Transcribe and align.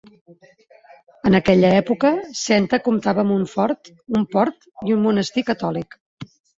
En 1.31 1.37
aquella 1.39 1.69
època, 1.83 2.11
Senta 2.41 2.81
comptava 2.89 3.25
amb 3.27 3.37
un 3.39 3.47
fort, 3.55 3.95
un 4.19 4.29
port 4.35 4.69
i 4.91 4.99
un 5.01 5.09
monestir 5.09 5.49
catòlic. 5.55 6.05